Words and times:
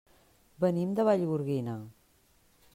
Venim 0.63 0.95
de 0.99 1.05
Vallgorguina. 1.09 1.77